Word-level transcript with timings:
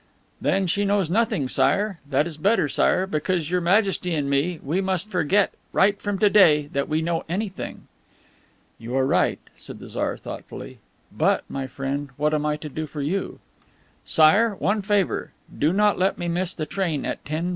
"Then 0.41 0.65
she 0.65 0.83
knows 0.83 1.11
nothing, 1.11 1.47
Sire. 1.47 1.99
That 2.09 2.25
is 2.25 2.35
better, 2.35 2.67
Sire, 2.67 3.05
because 3.05 3.51
Your 3.51 3.61
Majesty 3.61 4.15
and 4.15 4.27
me, 4.31 4.59
we 4.63 4.81
must 4.81 5.09
forget 5.11 5.53
right 5.73 6.01
from 6.01 6.17
to 6.17 6.27
day 6.27 6.65
that 6.73 6.89
we 6.89 7.03
know 7.03 7.23
anything." 7.29 7.85
"You 8.79 8.95
are 8.97 9.05
right," 9.05 9.37
said 9.55 9.77
the 9.77 9.87
Tsar 9.87 10.17
thoughtfully. 10.17 10.79
"But, 11.15 11.43
my 11.47 11.67
friend, 11.67 12.09
what 12.17 12.33
am 12.33 12.47
I 12.47 12.57
to 12.57 12.67
do 12.67 12.87
for 12.87 13.03
you?" 13.03 13.41
"Sire, 14.03 14.55
one 14.55 14.81
favor. 14.81 15.33
Do 15.55 15.71
not 15.71 15.99
let 15.99 16.17
me 16.17 16.27
miss 16.27 16.55
the 16.55 16.65
train 16.65 17.05
at 17.05 17.23
10:55." 17.23 17.49